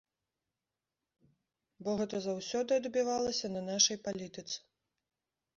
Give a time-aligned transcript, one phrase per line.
[1.87, 4.57] Бо гэта заўсёды адбівалася на нашай палітыцы.